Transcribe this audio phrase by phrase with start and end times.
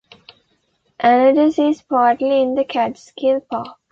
[0.99, 3.77] Andes is partly in the Catskill Park.